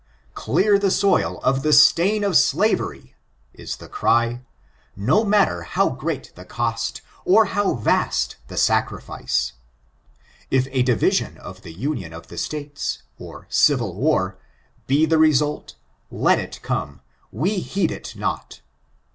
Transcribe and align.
Clear 0.33 0.79
the 0.79 0.89
soil 0.89 1.39
of 1.43 1.61
the 1.61 1.71
stain 1.71 2.23
of 2.23 2.35
slavery, 2.35 3.13
is 3.53 3.75
the 3.75 3.87
cry, 3.87 4.41
no 4.95 5.23
matter 5.23 5.61
how 5.61 5.89
great 5.89 6.33
the 6.33 6.43
cost, 6.43 7.03
or 7.23 7.45
how 7.53 7.75
vast 7.75 8.37
the 8.47 8.57
sacrifice. 8.57 9.53
If 10.49 10.67
a 10.71 10.81
division 10.81 11.37
of 11.37 11.61
the 11.61 11.71
union 11.73 12.13
of 12.13 12.29
the 12.29 12.39
states, 12.39 13.03
or 13.19 13.45
civil 13.51 13.93
war, 13.93 14.39
be 14.87 15.05
the 15.05 15.19
result, 15.19 15.75
let 16.09 16.39
it 16.39 16.63
come, 16.63 17.01
we 17.31 17.59
heed 17.59 17.91
it 17.91 18.15
not. 18.15 18.61